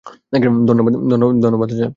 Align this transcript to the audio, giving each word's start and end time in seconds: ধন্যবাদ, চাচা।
ধন্যবাদ, 1.41 1.69
চাচা। 1.71 1.87